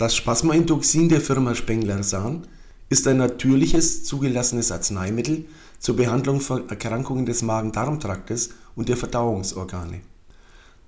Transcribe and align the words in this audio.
Das 0.00 0.16
Spasmoentoxin 0.16 1.10
der 1.10 1.20
Firma 1.20 1.54
Spengler-Sahn 1.54 2.46
ist 2.88 3.06
ein 3.06 3.18
natürliches, 3.18 4.02
zugelassenes 4.02 4.72
Arzneimittel 4.72 5.44
zur 5.78 5.96
Behandlung 5.96 6.40
von 6.40 6.70
Erkrankungen 6.70 7.26
des 7.26 7.42
Magen-Darm-Traktes 7.42 8.48
und 8.74 8.88
der 8.88 8.96
Verdauungsorgane. 8.96 10.00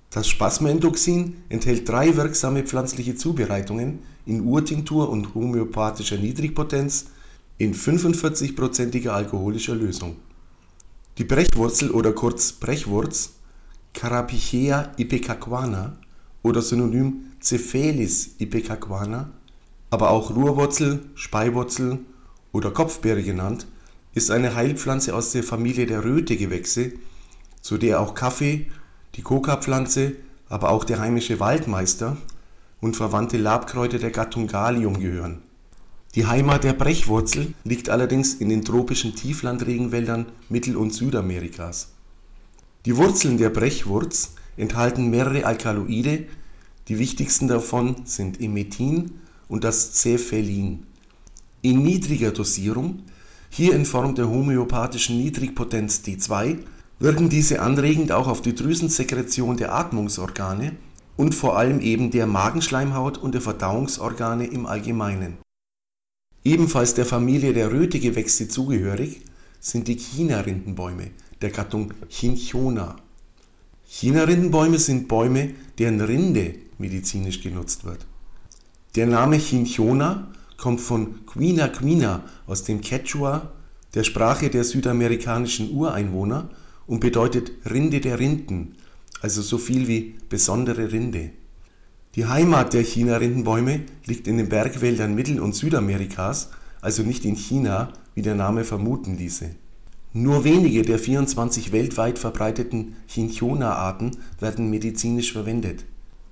Das 0.09 0.27
Spasmoentoxin 0.27 1.35
enthält 1.49 1.87
drei 1.87 2.15
wirksame 2.15 2.63
pflanzliche 2.63 3.15
Zubereitungen 3.15 3.99
in 4.25 4.41
Urtinktur 4.41 5.07
und 5.09 5.35
homöopathischer 5.35 6.17
Niedrigpotenz 6.17 7.05
in 7.59 7.75
45%iger 7.75 9.13
alkoholischer 9.13 9.75
Lösung. 9.75 10.15
Die 11.19 11.23
Brechwurzel 11.23 11.91
oder 11.91 12.13
kurz 12.13 12.51
Brechwurz 12.53 13.33
Carapichea 13.93 14.91
ipecacuana 14.97 15.97
oder 16.43 16.61
synonym 16.61 17.31
Cephalis 17.41 18.35
ipecacuana, 18.37 19.31
aber 19.89 20.11
auch 20.11 20.35
Ruhrwurzel, 20.35 21.05
Speiwurzel 21.15 21.99
oder 22.51 22.71
Kopfbeere 22.71 23.23
genannt, 23.23 23.65
ist 24.13 24.29
eine 24.29 24.55
Heilpflanze 24.55 25.15
aus 25.15 25.31
der 25.31 25.43
Familie 25.43 25.87
der 25.87 26.03
Rötegewächse, 26.03 26.91
zu 27.61 27.77
der 27.77 27.99
auch 27.99 28.13
Kaffee, 28.13 28.67
die 29.15 29.21
Kokapflanze, 29.21 30.13
aber 30.49 30.69
auch 30.69 30.83
der 30.83 30.99
heimische 30.99 31.39
Waldmeister 31.39 32.17
und 32.81 32.95
verwandte 32.95 33.37
Labkräuter 33.37 33.97
der 33.97 34.11
Gattung 34.11 34.47
Galium 34.47 34.99
gehören. 34.99 35.41
Die 36.15 36.27
Heimat 36.27 36.63
der 36.63 36.73
Brechwurzel 36.73 37.53
liegt 37.63 37.89
allerdings 37.89 38.35
in 38.35 38.49
den 38.49 38.63
tropischen 38.63 39.15
Tieflandregenwäldern 39.15 40.27
Mittel- 40.47 40.77
und 40.77 40.93
Südamerikas. 40.93 41.93
Die 42.85 42.97
Wurzeln 42.97 43.37
der 43.37 43.49
Brechwurz 43.49 44.35
enthalten 44.57 45.09
mehrere 45.09 45.45
Alkaloide, 45.45 46.25
die 46.87 46.99
wichtigsten 46.99 47.47
davon 47.47 48.05
sind 48.05 48.41
Emethin 48.41 49.11
und 49.47 49.63
das 49.63 49.93
Cephalin. 49.93 50.85
In 51.61 51.81
niedriger 51.81 52.31
Dosierung, 52.31 53.03
hier 53.49 53.75
in 53.75 53.85
Form 53.85 54.15
der 54.15 54.29
homöopathischen 54.29 55.17
Niedrigpotenz 55.17 56.01
D2, 56.05 56.57
wirken 56.99 57.29
diese 57.29 57.61
anregend 57.61 58.11
auch 58.11 58.27
auf 58.27 58.41
die 58.41 58.55
Drüsensekretion 58.55 59.57
der 59.57 59.73
Atmungsorgane 59.73 60.73
und 61.17 61.35
vor 61.35 61.57
allem 61.57 61.79
eben 61.79 62.11
der 62.11 62.27
Magenschleimhaut 62.27 63.17
und 63.17 63.33
der 63.33 63.41
Verdauungsorgane 63.41 64.45
im 64.45 64.65
Allgemeinen. 64.65 65.37
Ebenfalls 66.43 66.93
der 66.93 67.05
Familie 67.05 67.53
der 67.53 67.71
Rötegewächse 67.71 68.47
zugehörig 68.47 69.21
sind 69.59 69.87
die 69.87 69.95
China-Rindenbäume 69.95 71.11
der 71.41 71.51
Gattung 71.51 71.93
Chinchona. 72.09 72.97
China-Rindenbäume 73.95 74.79
sind 74.79 75.07
Bäume, 75.07 75.51
deren 75.77 76.01
Rinde 76.01 76.55
medizinisch 76.79 77.43
genutzt 77.43 77.85
wird. 77.85 78.07
Der 78.95 79.05
Name 79.05 79.37
Chinchona 79.37 80.31
kommt 80.57 80.81
von 80.81 81.27
Quina 81.27 81.67
Quina 81.67 82.23
aus 82.47 82.63
dem 82.63 82.81
Quechua, 82.81 83.51
der 83.93 84.03
Sprache 84.03 84.49
der 84.49 84.63
südamerikanischen 84.63 85.69
Ureinwohner 85.75 86.49
und 86.87 87.01
bedeutet 87.01 87.51
Rinde 87.69 88.01
der 88.01 88.17
Rinden, 88.17 88.77
also 89.21 89.43
so 89.43 89.59
viel 89.59 89.87
wie 89.87 90.15
besondere 90.27 90.91
Rinde. 90.91 91.29
Die 92.15 92.25
Heimat 92.25 92.73
der 92.73 92.81
China-Rindenbäume 92.81 93.81
liegt 94.05 94.27
in 94.27 94.37
den 94.37 94.49
Bergwäldern 94.49 95.13
Mittel- 95.13 95.39
und 95.39 95.53
Südamerikas, 95.53 96.49
also 96.81 97.03
nicht 97.03 97.25
in 97.25 97.35
China, 97.35 97.93
wie 98.15 98.23
der 98.23 98.33
Name 98.33 98.63
vermuten 98.63 99.17
ließe. 99.17 99.51
Nur 100.15 100.43
wenige 100.43 100.83
der 100.83 100.99
24 100.99 101.71
weltweit 101.71 102.19
verbreiteten 102.19 102.95
Chinchona-Arten 103.07 104.11
werden 104.39 104.69
medizinisch 104.69 105.33
verwendet. 105.33 105.85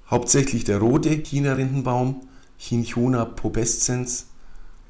Hauptsächlich 0.08 0.66
der 0.66 0.78
rote 0.78 1.10
China-Rindenbaum 1.10 2.22
(Chinchona 2.60 3.26
pubescens) 3.26 4.28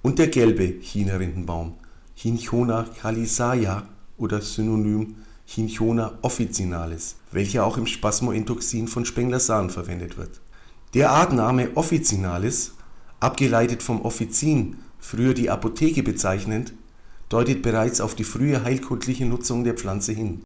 und 0.02 0.20
der 0.20 0.28
gelbe 0.28 0.66
China-Rindenbaum 0.82 1.76
(Chinchona 2.18 2.86
calisaya 3.00 3.88
oder 4.18 4.42
synonym 4.42 5.16
Chinchona 5.46 6.20
officinalis, 6.22 7.16
welcher 7.32 7.66
auch 7.66 7.78
im 7.78 7.88
Spasmoentoxin 7.88 8.90
von 8.90 9.06
Spengler-Sahn 9.06 9.70
verwendet 9.70 10.18
wird. 10.18 10.42
Der 10.96 11.12
Artname 11.12 11.70
officinalis, 11.76 12.74
abgeleitet 13.22 13.84
vom 13.84 14.02
Offizin, 14.02 14.80
früher 15.00 15.34
die 15.34 15.50
Apotheke 15.50 16.04
bezeichnend, 16.04 16.74
deutet 17.32 17.62
bereits 17.62 18.02
auf 18.02 18.16
die 18.16 18.24
frühe 18.24 18.64
heilkundliche 18.64 19.26
Nutzung 19.26 19.64
der 19.64 19.76
Pflanze 19.76 20.12
hin. 20.12 20.44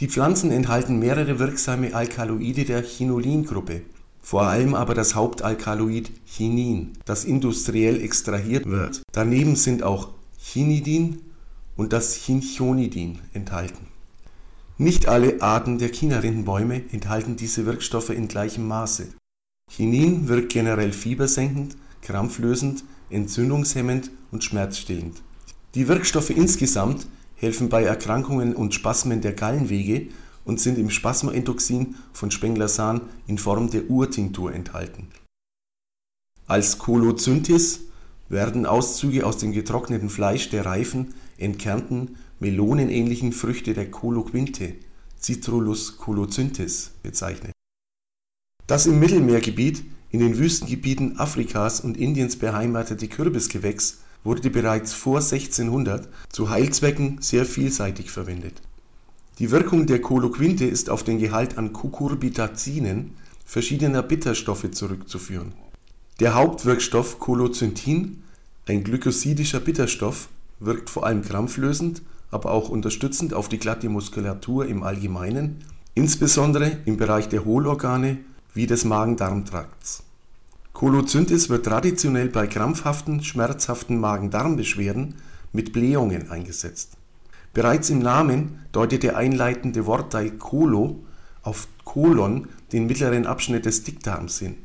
Die 0.00 0.08
Pflanzen 0.08 0.50
enthalten 0.50 0.98
mehrere 0.98 1.38
wirksame 1.38 1.94
Alkaloide 1.94 2.64
der 2.64 2.82
Chinolin-Gruppe, 2.82 3.82
vor 4.20 4.42
allem 4.42 4.74
aber 4.74 4.94
das 4.94 5.14
Hauptalkaloid 5.14 6.10
Chinin, 6.26 6.92
das 7.04 7.24
industriell 7.24 8.02
extrahiert 8.02 8.66
wird. 8.66 9.02
Daneben 9.12 9.56
sind 9.56 9.82
auch 9.82 10.10
Chinidin 10.38 11.20
und 11.76 11.92
das 11.92 12.14
Chinchonidin 12.14 13.18
enthalten 13.32 13.92
nicht 14.82 15.06
alle 15.06 15.40
Arten 15.42 15.78
der 15.78 15.90
China-Rindenbäume 15.90 16.82
enthalten 16.90 17.36
diese 17.36 17.66
Wirkstoffe 17.66 18.10
in 18.10 18.26
gleichem 18.26 18.66
Maße. 18.66 19.14
Chinin 19.70 20.26
wirkt 20.26 20.52
generell 20.52 20.92
fiebersenkend, 20.92 21.76
krampflösend, 22.00 22.82
entzündungshemmend 23.08 24.10
und 24.32 24.42
schmerzstillend. 24.42 25.22
Die 25.74 25.88
Wirkstoffe 25.88 26.30
insgesamt 26.30 27.06
helfen 27.34 27.70
bei 27.70 27.82
Erkrankungen 27.82 28.54
und 28.54 28.74
Spasmen 28.74 29.22
der 29.22 29.32
Gallenwege 29.32 30.08
und 30.44 30.60
sind 30.60 30.76
im 30.76 30.90
Spasmoentoxin 30.90 31.94
von 32.12 32.30
Spengler-Sahn 32.30 33.00
in 33.26 33.38
Form 33.38 33.70
der 33.70 33.88
Urtinktur 33.88 34.52
enthalten. 34.52 35.08
Als 36.46 36.78
Kolozynthis 36.78 37.80
werden 38.28 38.66
Auszüge 38.66 39.24
aus 39.24 39.38
dem 39.38 39.52
getrockneten 39.52 40.10
Fleisch 40.10 40.50
der 40.50 40.66
reifen, 40.66 41.14
entkernten 41.38 42.16
melonenähnlichen 42.40 43.32
Früchte 43.32 43.72
der 43.72 43.90
Koloquinte 43.90 44.74
(Citrullus 45.18 45.96
colocynthis) 45.96 46.90
bezeichnet. 47.02 47.52
Das 48.66 48.86
im 48.86 48.98
Mittelmeergebiet, 48.98 49.84
in 50.10 50.20
den 50.20 50.36
Wüstengebieten 50.36 51.18
Afrikas 51.18 51.80
und 51.80 51.96
Indiens 51.96 52.36
beheimatete 52.36 53.08
Kürbisgewächs 53.08 54.00
wurde 54.24 54.50
bereits 54.50 54.92
vor 54.92 55.18
1600 55.18 56.08
zu 56.30 56.50
Heilzwecken 56.50 57.18
sehr 57.20 57.44
vielseitig 57.44 58.10
verwendet. 58.10 58.62
Die 59.38 59.50
Wirkung 59.50 59.86
der 59.86 60.00
Koloquinte 60.00 60.64
ist 60.64 60.90
auf 60.90 61.02
den 61.02 61.18
Gehalt 61.18 61.58
an 61.58 61.72
Cucurbitacinen 61.72 63.12
verschiedener 63.44 64.02
Bitterstoffe 64.02 64.70
zurückzuführen. 64.70 65.52
Der 66.20 66.34
Hauptwirkstoff 66.34 67.18
Kolocynthin, 67.18 68.22
ein 68.68 68.84
glykosidischer 68.84 69.60
Bitterstoff, 69.60 70.28
wirkt 70.60 70.90
vor 70.90 71.06
allem 71.06 71.22
krampflösend 71.22 72.02
aber 72.32 72.50
auch 72.50 72.70
unterstützend 72.70 73.34
auf 73.34 73.48
die 73.48 73.58
glatte 73.58 73.88
Muskulatur 73.88 74.66
im 74.66 74.82
Allgemeinen, 74.82 75.64
insbesondere 75.94 76.78
im 76.86 76.96
Bereich 76.96 77.28
der 77.28 77.44
Hohlorgane 77.44 78.18
wie 78.54 78.66
des 78.66 78.84
Magen-Darm-Trakts. 78.84 80.02
Kolozynthis 80.82 81.48
wird 81.48 81.64
traditionell 81.64 82.28
bei 82.28 82.48
krampfhaften, 82.48 83.22
schmerzhaften 83.22 84.00
Magen-Darm-Beschwerden 84.00 85.14
mit 85.52 85.72
Blähungen 85.72 86.28
eingesetzt. 86.28 86.96
Bereits 87.54 87.88
im 87.88 88.00
Namen 88.00 88.58
deutet 88.72 89.04
der 89.04 89.16
einleitende 89.16 89.86
Wortteil 89.86 90.32
Kolo 90.32 90.96
auf 91.44 91.68
Kolon, 91.84 92.48
den 92.72 92.88
mittleren 92.88 93.26
Abschnitt 93.26 93.64
des 93.64 93.84
Dickdarms 93.84 94.40
hin. 94.40 94.56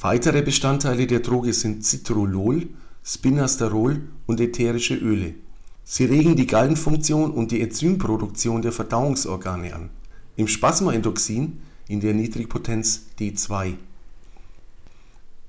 Weitere 0.00 0.42
Bestandteile 0.42 1.06
der 1.06 1.20
Droge 1.20 1.52
sind 1.52 1.84
Citrulol, 1.84 2.66
Spinasterol 3.04 4.00
und 4.26 4.40
ätherische 4.40 4.96
Öle 4.96 5.34
Sie 5.84 6.06
regen 6.06 6.34
die 6.34 6.48
Gallenfunktion 6.48 7.30
und 7.30 7.52
die 7.52 7.60
Enzymproduktion 7.60 8.62
der 8.62 8.72
Verdauungsorgane 8.72 9.76
an, 9.76 9.90
im 10.34 10.48
Spasmoentoxin 10.48 11.60
in 11.86 12.00
der 12.00 12.14
Niedrigpotenz 12.14 13.02
D2. 13.20 13.74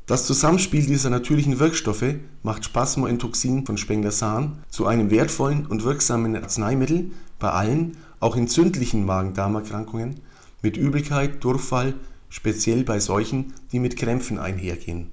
Das 0.06 0.28
Zusammenspiel 0.28 0.86
dieser 0.86 1.10
natürlichen 1.10 1.58
Wirkstoffe 1.58 2.16
macht 2.44 2.64
Spasmoentoxin 2.64 3.66
von 3.66 3.76
Spengler-Sahn 3.76 4.60
zu 4.70 4.86
einem 4.86 5.10
wertvollen 5.10 5.66
und 5.66 5.84
wirksamen 5.84 6.36
Arzneimittel 6.36 7.12
bei 7.40 7.50
allen, 7.50 7.98
auch 8.20 8.36
entzündlichen 8.36 9.04
Magen-Darm-Erkrankungen 9.04 10.20
mit 10.62 10.78
Übelkeit, 10.78 11.44
Durchfall, 11.44 11.96
speziell 12.30 12.84
bei 12.84 13.00
solchen, 13.00 13.54
die 13.72 13.80
mit 13.80 13.98
Krämpfen 13.98 14.38
einhergehen. 14.38 15.12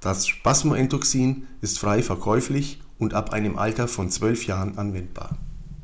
Das 0.00 0.26
Spasmoentoxin 0.26 1.46
ist 1.60 1.78
frei 1.78 2.02
verkäuflich 2.02 2.80
und 2.98 3.12
ab 3.12 3.34
einem 3.34 3.58
Alter 3.58 3.86
von 3.86 4.08
zwölf 4.08 4.46
Jahren 4.46 4.78
anwendbar 4.78 5.36